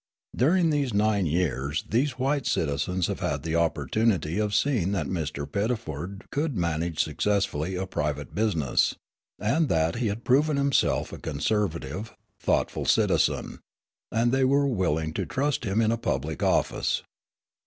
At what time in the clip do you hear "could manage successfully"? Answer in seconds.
6.31-7.75